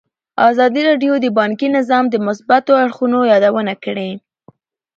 [0.49, 4.11] ازادي راډیو د بانکي نظام د مثبتو اړخونو یادونه کړې.